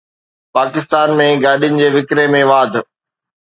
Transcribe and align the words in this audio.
پاڪستان 0.55 1.09
۾ 1.19 1.27
گاڏين 1.43 1.77
جي 1.81 1.87
وڪرو 1.95 2.25
۾ 2.33 2.41
واڌ 2.51 2.71